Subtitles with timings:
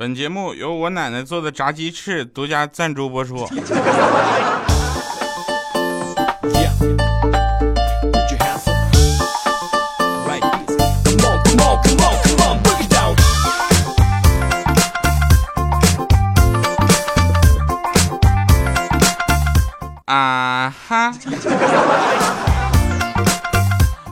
[0.00, 3.46] 本节目由我奶奶做的炸鸡翅独家赞助播出。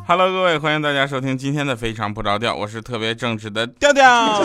[0.09, 4.43] ！Hello，各位，欢迎大家收听今天的非常不着调，我是特别正直的调调。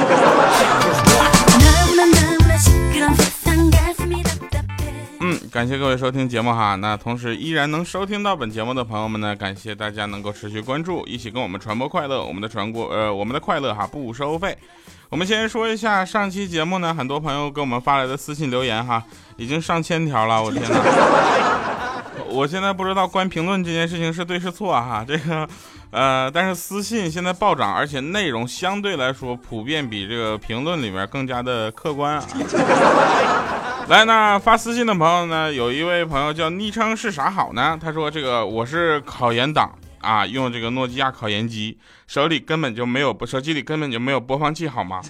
[5.21, 6.76] 嗯，感谢各位收听节目哈。
[6.76, 12.21] 那同时依然能收听到本节目的朋友们呢，感谢大家能够持续关注，一起跟我们传播快乐。
[12.21, 14.57] 我们的传播呃，我们的快乐哈不收费。
[15.07, 19.02] 我们先说一下上期节目呢，很多朋友给我们发来的私信留言哈，
[19.38, 21.73] 已经上千条了，我天哪！
[22.34, 25.48] 我现在不知道关评论这件事情是对是错哈，这个，
[25.91, 32.26] 呃，但是私信现在暴涨，而且内容相对来说普遍比这个评论里面更加的客观啊。
[33.88, 37.77] 来，那发私信的朋友呢，有一位朋友叫昵称是啥好呢？
[37.80, 39.72] 他说这个我是考研党。
[40.00, 45.02] 啊，用这个诺基亚考研机，手里根本就没有，手机里根本就没有播放器，好吗？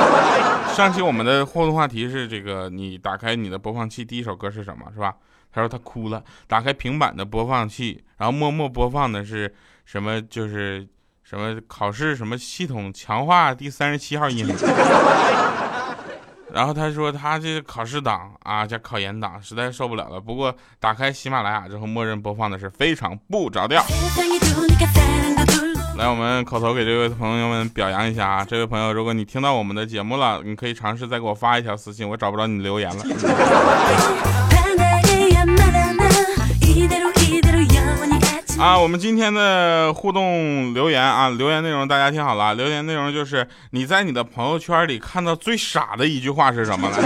[0.76, 4.84] 上期我们的互动话题是这个，你打开你的播放器，第一首歌是什么？
[4.92, 5.14] 是吧？
[5.52, 10.20] 他说他哭了，打开平板的播放器，然后默默播放的是什么？
[10.22, 10.86] 就是
[11.22, 14.46] 什么考试什么系统强化第三十七号音。
[16.52, 20.20] 然后他说他这个考试党啊加考研党实在受不了了。
[20.20, 23.84] 不过打开喜马拉雅之后，默认播放的是非常不着调。
[25.98, 28.44] 来，我们口头给这位朋友们表扬一下啊！
[28.44, 33.04] 这位朋友，如果你听到我们的节目了，你可以尝试再给我发一条私信，我找不着你留言了。
[38.58, 46.96] 啊，我们今天的互动留言啊，留言内容大家听好了，留言内容就是你在你的朋友圈里看到最傻的一句话是什么来？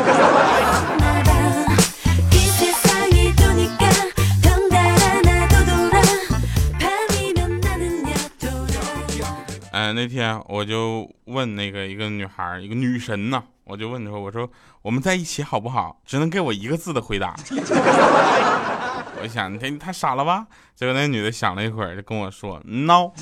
[9.73, 14.49] 哎，那天我就问那个一个女孩，一个女神呢，我就问她说，我说
[14.83, 15.97] 我们在一起好不好？
[16.07, 17.35] 只能给我一个字的回答。
[19.23, 20.47] 我想，你太傻了吧？
[20.75, 23.13] 结果那女的想了一会儿，就跟我说：“孬，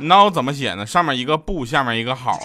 [0.00, 0.84] 孬怎么写呢？
[0.84, 2.40] 上面一个不，下面一个好。”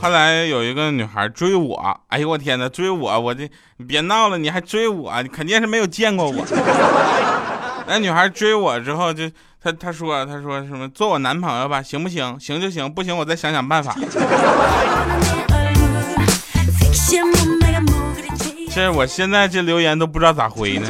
[0.00, 6.46] 后来有一个女孩追我，哎呦我天哪，追我，我这你别闹了，你还追我，你肯定是没有见过我。
[7.88, 9.28] 那女孩追我之后就。
[9.62, 13.94] 他他说他说什么做我男朋友吧行不行行就行不行我再想想办法。
[18.72, 20.88] 这我现在这留言都不知道咋回呢。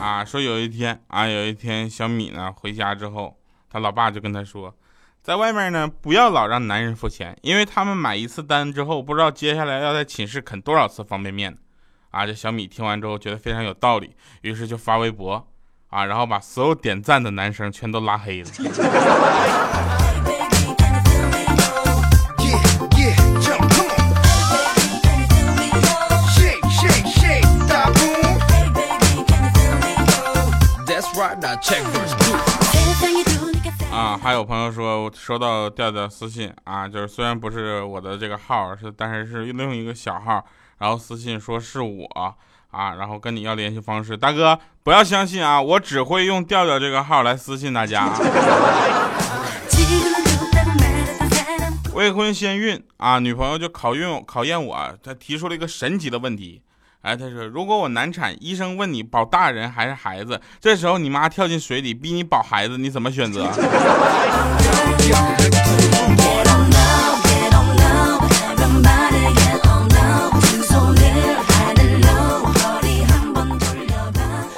[0.00, 3.36] 啊，说有一天啊有一天小米呢回家之后，
[3.70, 4.74] 他老爸就跟他说。
[5.30, 11.56] 在外面呢，不要老让男人付钱，因为他们买一次单之后，不知道接下来要在寝室啃多少次方便面。
[12.10, 15.46] 啊，这小米听完之后觉得非常有道理，于是就发微博。
[15.90, 18.50] 啊，然后把所有点赞的男生全都拉黑了。
[34.20, 40.44] 啊，还有朋友说收到调调私信啊，就是虽然不是我的这个号，是但是是另一个小号，
[40.78, 42.06] 然后私信说是我
[42.70, 48.12] 啊，然后跟你要联系方式，大哥不要相信啊，我只会用调调这个号来私信大家。
[51.94, 56.62] 未婚先孕啊，女朋友就考验考验我，她提出了一个神奇的问题。
[57.02, 63.48] 哎，他说：“如果我难产，医生问你保大人还是孩子，这时候你妈跳进水里逼你保孩子，你怎么选择？”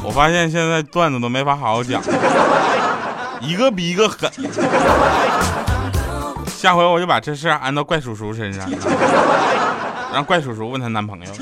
[0.02, 2.02] 我发现现在段子都没法好好讲，
[3.40, 4.28] 一个比一个狠。
[6.48, 8.68] 下回我就把这事安到怪叔叔身上。
[10.12, 11.32] 让怪叔叔问她男朋友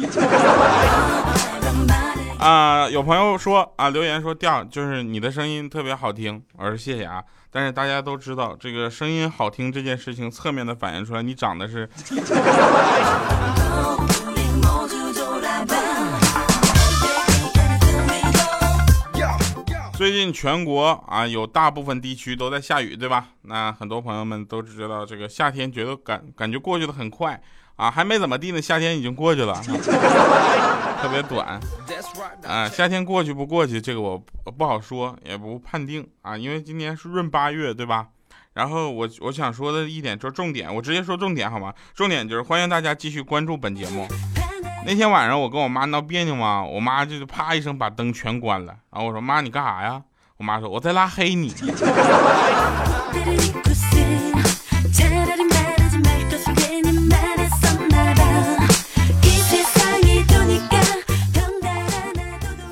[2.39, 2.89] 啊！
[2.89, 7.23] 有朋友说啊，留言说调就是你的声音特别好听，我说谢谢啊。
[7.51, 11.91] 但是大家都知道，这个声音好听这件事情，侧面的反映出来你长得是。
[19.99, 23.27] 最近全国啊有大部分地区都在下雨，对吧？
[23.43, 27.39] 那很多朋友们都知道，这个夏天觉得感感觉过去的很快
[27.81, 29.55] 啊，还没怎么地呢，夏天已经过去了，
[31.01, 31.59] 特别短
[32.47, 32.69] 啊。
[32.69, 38.09] 夏天过去不过去，这个我不好说，也不判定啊，因为今年是闰八月，对吧？
[38.53, 41.73] 然后我我想说的一点就是重点，我直接说重点好吗？
[41.95, 44.07] 重点就是欢迎大家继续关注本节目。
[44.85, 48.75] 那天晚上我跟我妈闹别扭嘛，我妈就啪一声把灯全关了。
[48.91, 50.03] 然后我说妈你干啥呀？
[50.37, 51.55] 我妈说我在拉黑你。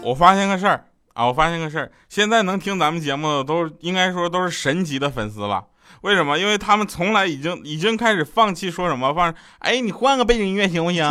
[0.08, 5.66] 我发现个事儿啊，我发现个事儿，现在能听咱们节目的都应该说都是神级的粉丝了。
[6.00, 6.38] 为什么？
[6.38, 11.04] 因为他们从来已经已经开始放弃说什么放，哎，你换个背景音乐行不行？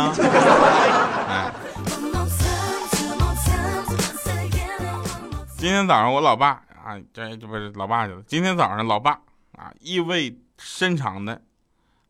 [5.56, 6.48] 今天早上我老爸
[6.84, 8.20] 啊，这这不是老爸去了。
[8.26, 9.12] 今天早上老爸
[9.56, 11.40] 啊，意味深长的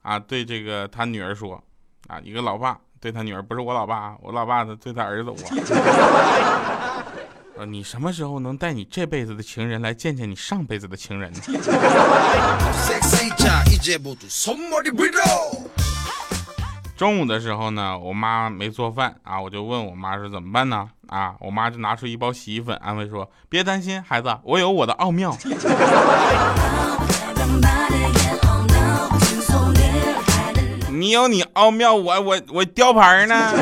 [0.00, 1.62] 啊，对这个他女儿说
[2.06, 6.77] 啊，一个老爸对他女儿，不是我老爸，我老爸的对他儿子我。
[7.66, 11.40] 你什么时候能带你这辈子的情人来见见你上辈子的情人呢？
[16.96, 20.88] 中午的时候呢，我妈没做饭啊，我就问我妈说怎么办呢？
[21.06, 25.36] 啊，我妈就拿出一包洗衣粉，安慰说别担心，孩子，我有我的奥妙。
[30.90, 33.52] 你有你奥妙，我我我雕牌呢。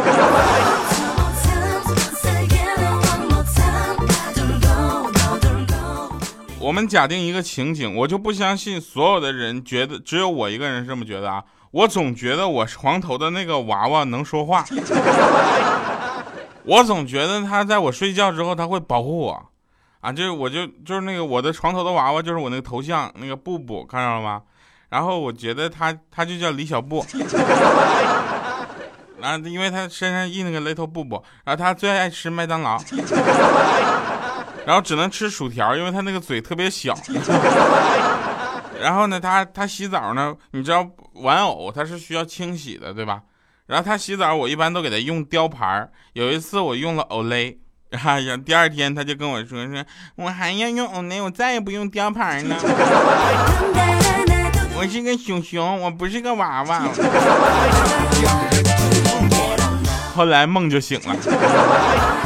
[6.67, 11.45] 我们假定一个情景，我就不相信所有的人觉得只有我一个人这么觉得啊！
[11.71, 14.65] 我总觉得我床头的那个娃娃能说话，
[16.67, 19.47] 我总觉得他在我睡觉之后他会保护我，
[20.01, 24.43] 啊，就是我就就是那个我的床头的娃娃就是我那个头像那个布布，看到了吗？
[24.89, 27.07] 然后我觉得他他就叫李小布，
[29.23, 32.77] 啊，因为他身上印那个雷头布布，然后他最爱吃麦当劳。
[34.67, 36.93] 然后只能吃薯条，因为他那个嘴特别小。
[38.83, 40.85] 然后呢，他他洗澡呢，你知道
[41.15, 43.21] 玩偶他是需要清洗的，对吧？
[43.67, 45.89] 然后他洗澡，我一般都给他用雕牌。
[46.15, 47.59] 有一次我用了 Olay，
[47.93, 49.85] 哎呀，第二天他就跟我说说，
[50.17, 52.57] 我还要用 Olay，我再也不用雕牌了。
[54.77, 56.83] 我是个熊熊，我不是个娃娃。
[60.15, 62.26] 后来梦就醒了。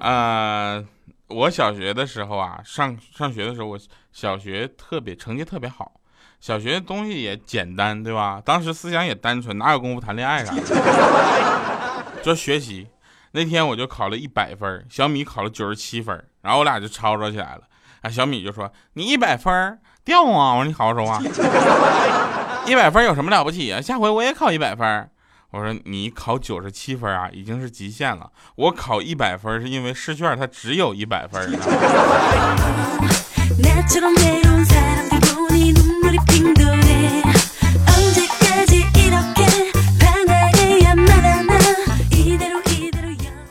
[0.00, 0.84] 呃，
[1.28, 3.78] 我小学的时候啊，上上学的时候，我
[4.12, 5.92] 小学特别成绩特别好，
[6.40, 8.42] 小学东西也简单，对吧？
[8.44, 10.62] 当时思想也单纯，哪有功夫谈恋爱啥的？
[12.24, 12.88] 就学习。
[13.32, 17.62] 那天我就考了一百分，小米考了九十七分，然后我俩就吵吵起来了。
[18.00, 21.20] 啊，小米就说：“你一百分掉啊！”我说：“你好好说话，
[22.66, 23.80] 一百分有什么了不起啊？
[23.80, 25.08] 下回我也考一百分。”
[25.50, 28.30] 我说你考九十七分啊，已经是极限了。
[28.54, 31.58] 我考一百分是因为试卷它只有一百分。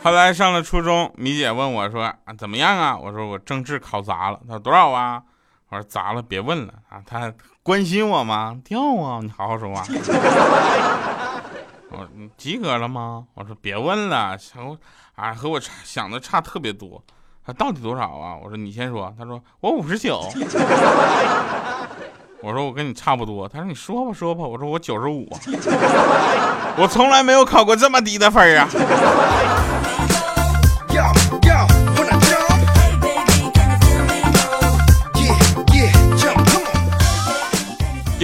[0.02, 2.98] 后来上了初中，米姐问我说怎么样啊？
[2.98, 4.40] 我说我政治考砸了。
[4.48, 5.22] 她说多少啊？
[5.68, 7.02] 我说砸了别问了啊。
[7.06, 8.57] 她关心我吗？
[8.64, 9.19] 掉啊！
[9.21, 9.83] 你好好说话。
[11.92, 13.26] 我说你及格了吗？
[13.34, 14.78] 我说别问了，想
[15.16, 17.04] 啊和我想的差特别多，
[17.46, 18.36] 他到底多少啊？
[18.42, 20.22] 我说你先说，他说我五十九，
[22.42, 25.28] 我说我跟你差不多，他说你说吧说吧，我说我九十五，
[26.78, 28.68] 我从来没有考过这么低的分啊。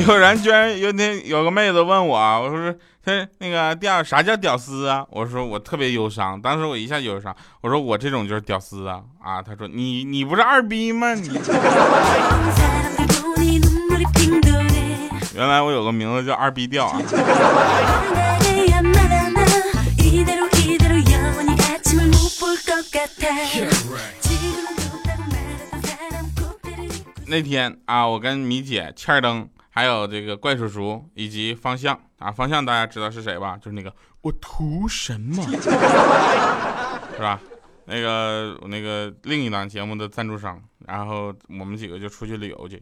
[0.08, 2.72] 有人居然有天有个妹子问我，我说
[3.04, 5.04] 他那个屌啥叫屌丝啊？
[5.10, 9.42] 我说我特别忧伤，当时我一下忧伤，我说我这种就是屌丝啊啊！
[9.42, 11.16] 他说你你不是二逼吗？
[11.16, 11.40] 你
[15.34, 17.02] 原来我有个名字叫二逼调啊。
[27.26, 29.50] 那天啊，我跟米姐欠儿灯。
[29.76, 33.58] 还有这个怪叔叔以及方向啊，方向大家知道是谁吧？
[33.58, 37.38] 就是那个我图什么，是吧？
[37.84, 42.82] 那个我那个另一档节目的赞助商，然后我们几个就出去旅游去，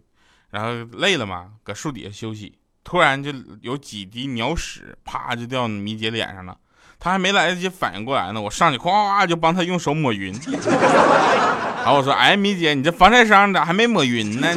[0.52, 0.70] 然后
[1.00, 3.32] 累了嘛，搁树底下休息，突然就
[3.62, 6.56] 有几滴鸟屎，啪就掉米姐脸上了。
[7.00, 10.32] 他还没来得及反应过来呢，我上去咵就帮他用手抹匀。
[11.84, 14.48] 然后我说：“哎，米姐，你这防晒霜咋还没抹匀呢？”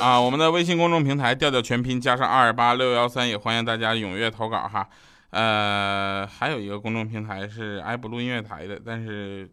[0.00, 4.88] 啊，我们的微信公众平台调调全拼加上二八六幺三，也欢迎大家踊跃投稿哈。
[5.30, 9.48] 呃，还有一个公众平台是爱不录音乐台的，但是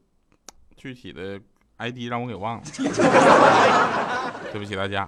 [0.75, 1.39] 具体的
[1.77, 2.63] ID 让我给忘了，
[4.51, 5.07] 对不起大家。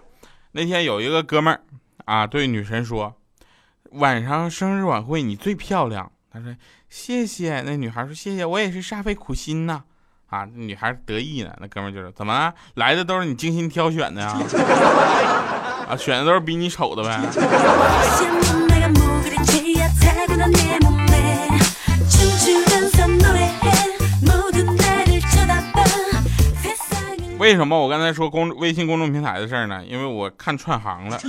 [0.52, 1.60] 那天有一个哥们儿
[2.06, 3.16] 啊，对女神说
[3.94, 6.56] ：“晚上生日晚会你最漂亮。”他说
[6.90, 9.84] ：“谢谢。”那女孩说：“谢谢，我也是煞费苦心呐。”
[10.32, 12.54] 啊，女孩得意呢，那哥们就说：“怎么了？
[12.76, 14.30] 来的都是你精心挑选的呀？
[15.92, 17.20] 啊，选的都是比你丑的呗？”
[27.38, 29.84] 为什么我刚才说公微信公众平台的事儿呢？
[29.84, 31.20] 因为我看串行了。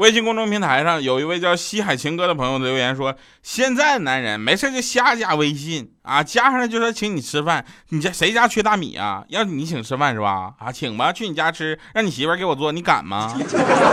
[0.00, 3.14] 微信公众平台上有一位叫西海情歌的朋友留言说
[3.44, 5.92] ：“现在男人没事就瞎加微信。
[6.02, 9.22] 啊，加上了就说请你吃饭，你家谁家缺大米啊？
[9.28, 10.52] 要你请吃饭是吧？
[10.58, 13.32] 啊，请吧，去你家吃，让你媳妇给我做，你敢吗？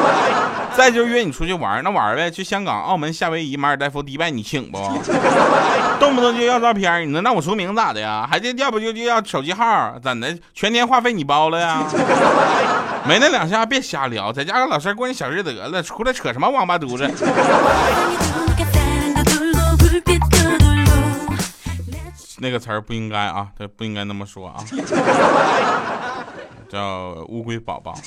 [0.76, 4.78] 再就是约你出去玩，那玩呗，去香港、澳门、夏威夷、马尔代夫、迪拜，你请不？
[6.00, 8.28] 动不动就要照片，你能让我出名咋的呀？
[8.30, 10.38] 还得要不就就要手机号，怎的？
[10.54, 11.84] 全年话费你包了呀？”
[13.08, 17.10] 没那两下别瞎聊，在家跟老师过你小日子得了，出来扯什么王八犊子？
[22.40, 24.64] 那个词儿不应该啊，这不应该那么说啊，
[26.70, 27.98] 叫乌龟宝宝。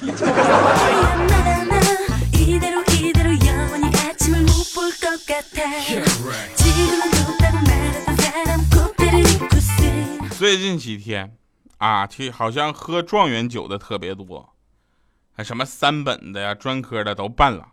[10.38, 11.36] 最近几天
[11.78, 14.48] 啊，去好像喝状元酒的特别多。
[15.32, 17.66] 还什么三本的呀，专科的都办了，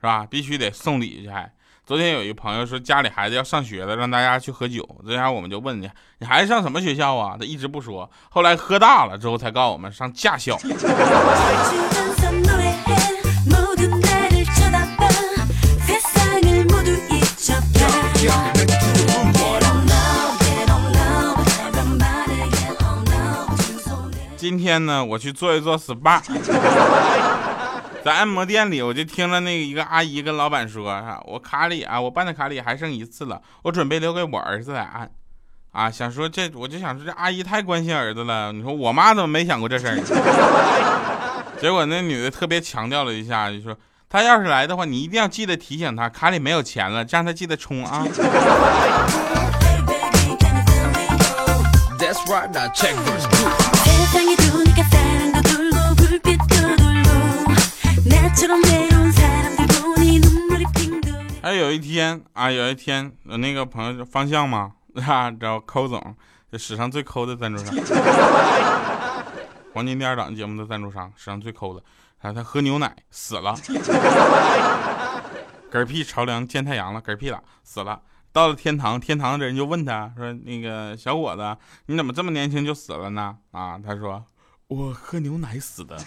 [0.00, 0.24] 是吧？
[0.24, 1.28] 必须得送礼去。
[1.28, 1.52] 还
[1.88, 4.86] 昨天有一朋友说家里孩子要上学了，让大家去喝酒。
[5.06, 7.34] 这下我们就问你，你孩子上什么学校啊？
[7.40, 10.58] 他一直不说，后来喝大了之后才告诉我们上驾校。
[24.36, 26.20] 今天呢，我去做一做 SPA，
[28.08, 35.10] 在按摩店里，我就听了那个一个阿姨跟老板说：“啊，我卡里啊，我办的卡里还剩一次了，我准备留给我儿子来按。”
[35.72, 38.50] 啊，想说这，我就想说这阿姨太关心儿子了。
[38.50, 40.00] 你说我妈怎么没想过这事儿？
[41.60, 43.76] 结果那女的特别强调了一下，就说
[44.08, 48.06] 她要是来的话，你一定要记得提醒她，卡里没有钱了，这样她记得充啊。
[61.42, 66.14] 还有一天啊，有一天我那个朋友方向嘛，啊，找抠总，
[66.52, 67.74] 这史上最抠的赞助商，
[69.74, 71.82] 黄金第二档节目的赞助商，史上最抠的。
[72.20, 73.56] 啊，他喝牛奶死了，
[75.72, 78.00] 嗝屁朝凉见太阳了，嗝屁了，死了。
[78.32, 84.24] 到了天堂，天堂的人就问他说：“那个小伙子，你怎么这么年轻就死了呢？”啊，他说
[84.68, 85.98] ：“我喝牛奶死的。”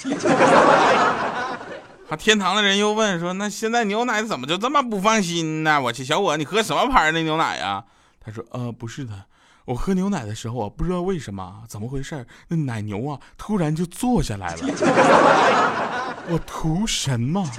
[2.11, 7.85] 啊，天堂的人又问说：“那现在牛奶怎么就这么不放心呢？”我去，小伙，你喝什么牌的牛奶呀？
[8.19, 9.13] 他说：“呃，不是的，
[9.63, 14.57] 我喝牛奶的时候啊，不知道为什么，怎么回事，那奶牛啊突然就坐下来了。
[16.27, 17.49] 我图神嘛。”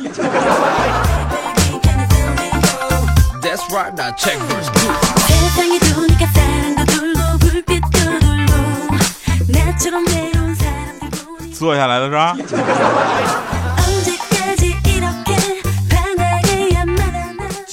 [11.54, 12.36] 坐下来了是吧？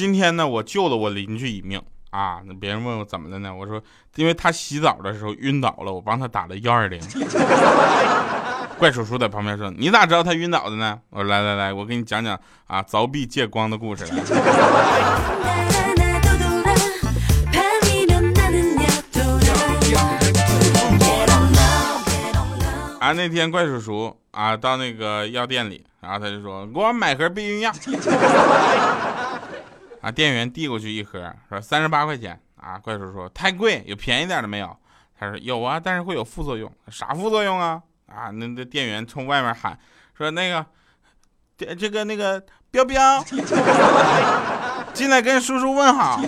[0.09, 2.41] 今天呢，我救了我邻居一命啊！
[2.47, 3.53] 那别人问我怎么了呢？
[3.53, 3.79] 我说，
[4.15, 6.99] 因为他洗澡的时候晕倒了，我帮他打了幺二零。
[8.79, 12.35] 怪叔叔在旁边说：“你咋知道他晕倒的呢？”我说：“来来来，我给你讲讲
[12.65, 14.03] 啊，凿壁借光的故事。”
[22.99, 27.71] 啊，那天怪叔叔啊到那个药店里，然后他就说：“给我买盒避孕药。”
[30.01, 32.39] 啊，店员递过去一盒，说三十八块钱。
[32.61, 34.75] 啊，怪叔叔说太贵，有便宜点的没有？
[35.17, 36.69] 他说有啊，但是会有副作用。
[36.89, 37.81] 啥副作用啊？
[38.07, 39.79] 啊，那那店员从外面喊
[40.17, 40.65] 说那个，
[41.75, 43.23] 这个那个彪彪，
[44.93, 46.21] 进来跟叔叔问好。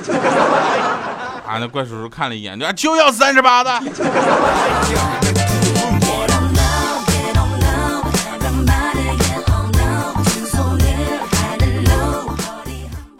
[1.45, 3.79] 啊，那怪叔叔看了一眼，就就要三十八的。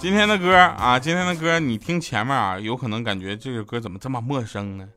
[0.01, 4.89] 今天的歌啊，今天的歌，你听前面啊，有可能感觉这个歌怎么这么陌生呢？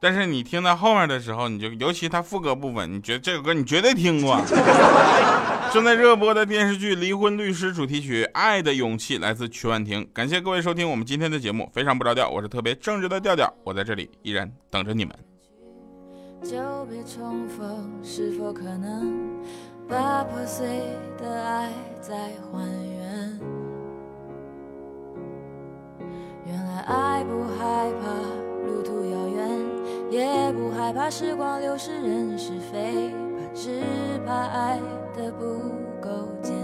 [0.00, 4.36] 但是你听到后面的时候，你就尤其他副歌部分，你觉得这个歌你绝对听过。
[5.72, 10.04] 正在热播的电视剧《离婚律师》主题曲《爱的勇气》来自曲婉婷。
[10.12, 15.16] 感谢各位收听我们今天的节目，非常不着调，我是特别正直的调调，我在这里依然等着你们。
[16.42, 19.40] 就别重逢，是否可能
[19.88, 20.66] 把破碎
[21.16, 21.70] 的爱
[22.00, 22.12] 再
[22.50, 22.68] 还
[22.98, 23.61] 原？
[26.44, 28.10] 原来爱不害怕
[28.66, 29.48] 路途遥远，
[30.10, 33.80] 也不害怕时光流逝人是非，怕只
[34.26, 34.80] 怕爱
[35.16, 35.44] 的不
[36.00, 36.10] 够
[36.42, 36.61] 坚。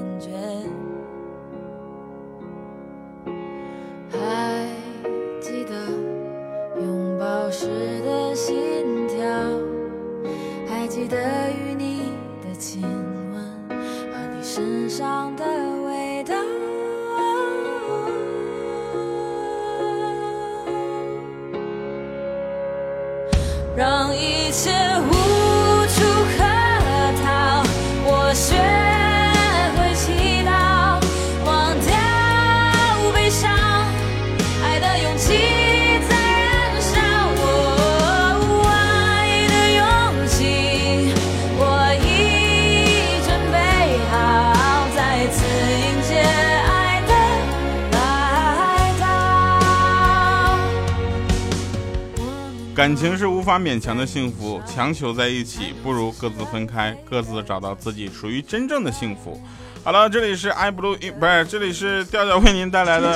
[52.88, 59.38] 感情是无法勉强的幸福，强求在一起不如各自分开，各自找到自己属于真正的幸福。
[59.84, 63.14] 好了，这里是 i blue，不是，这里是调调为您带来的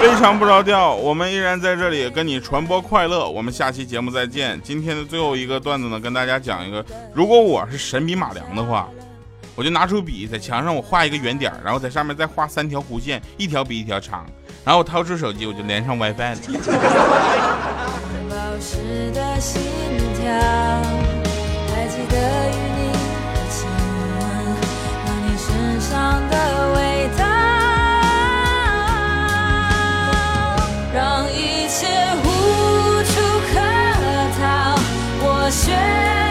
[0.00, 3.28] 非常不着调，我们依然在这里跟你传播快乐。
[3.28, 4.60] 我们下期节目再见。
[4.62, 8.88] 今天的最后一个段子呢，跟大家讲一个，如果我是神笔马良的话，
[9.56, 14.24] 我就拿出笔在墙上我画一个圆点，然后在上面再画三条弧线，一条比一条长，
[14.64, 16.36] 然后我掏出手机我就连上 WiFi 了。
[18.52, 18.76] 消失
[19.12, 19.62] 的心
[20.14, 20.30] 跳，
[21.74, 22.16] 还记得
[22.50, 22.80] 与你
[23.32, 23.56] 的亲
[24.18, 24.20] 吻
[25.00, 25.90] 和你身上
[26.28, 26.36] 的
[26.74, 26.78] 味
[27.16, 27.20] 道，
[30.92, 31.00] 让
[31.32, 31.80] 一切
[32.22, 32.26] 无
[33.04, 33.10] 处
[33.48, 33.54] 可
[34.38, 34.42] 逃。
[35.22, 36.21] 我学。